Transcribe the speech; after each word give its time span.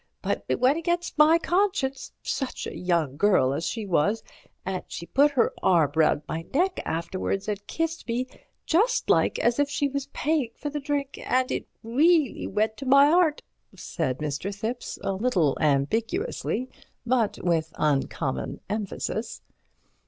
But 0.23 0.43
it 0.49 0.59
went 0.59 0.79
against 0.79 1.15
my 1.19 1.37
conscience—such 1.37 2.65
a 2.65 2.75
young 2.75 3.17
girl 3.17 3.53
as 3.53 3.67
she 3.67 3.85
was—and 3.85 4.83
she 4.87 5.05
put 5.05 5.29
her 5.33 5.53
arm 5.61 5.91
round 5.95 6.23
my 6.27 6.43
neck 6.55 6.79
afterwards 6.85 7.47
and 7.47 7.67
kissed 7.67 8.07
me 8.07 8.25
just 8.65 9.11
like 9.11 9.37
as 9.37 9.59
if 9.59 9.69
she 9.69 9.87
was 9.87 10.07
paying 10.07 10.49
for 10.55 10.71
the 10.71 10.79
drink—and 10.79 11.51
it 11.51 11.67
reelly 11.83 12.47
went 12.47 12.77
to 12.77 12.87
my 12.87 13.11
'eart," 13.11 13.43
said 13.75 14.17
Mr. 14.17 14.49
Thipps, 14.51 14.97
a 15.03 15.13
little 15.13 15.55
ambiguously, 15.61 16.67
but 17.05 17.37
with 17.43 17.71
uncommon 17.77 18.59
emphasis. 18.71 19.43